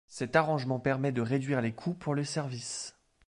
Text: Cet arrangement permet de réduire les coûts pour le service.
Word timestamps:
Cet 0.07 0.35
arrangement 0.35 0.79
permet 0.79 1.11
de 1.11 1.21
réduire 1.21 1.61
les 1.61 1.73
coûts 1.75 1.93
pour 1.93 2.15
le 2.15 2.23
service. 2.23 2.95